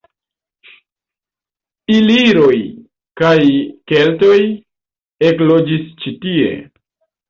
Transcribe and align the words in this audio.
Iliroj 1.97 2.57
kaj 3.23 3.37
keltoj 3.95 4.37
ekloĝis 5.33 5.89
ĉi 6.05 6.21
tie. 6.27 6.55